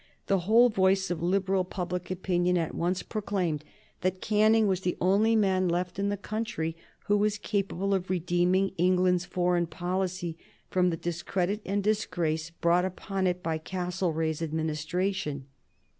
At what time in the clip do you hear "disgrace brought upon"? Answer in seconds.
11.83-13.27